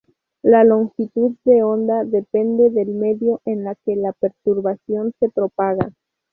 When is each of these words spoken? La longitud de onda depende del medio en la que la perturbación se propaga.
La 0.53 0.61
longitud 0.69 1.35
de 1.49 1.57
onda 1.65 1.99
depende 2.15 2.71
del 2.77 2.87
medio 3.03 3.37
en 3.45 3.63
la 3.63 3.75
que 3.75 3.95
la 3.95 4.13
perturbación 4.13 5.13
se 5.19 5.29
propaga. 5.29 5.91